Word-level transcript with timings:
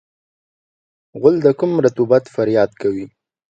غول 1.19 1.35
د 1.45 1.47
کم 1.59 1.71
رطوبت 1.85 2.23
فریاد 2.33 2.71
کوي. 2.81 3.05